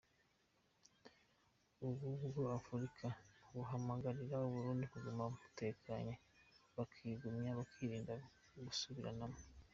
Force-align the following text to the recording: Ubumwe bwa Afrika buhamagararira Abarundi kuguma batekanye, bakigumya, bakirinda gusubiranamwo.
Ubumwe 1.85 2.25
bwa 2.35 2.49
Afrika 2.59 3.05
buhamagararira 3.55 4.35
Abarundi 4.47 4.85
kuguma 4.91 5.23
batekanye, 5.33 6.13
bakigumya, 6.77 7.51
bakirinda 7.59 8.13
gusubiranamwo. 8.67 9.39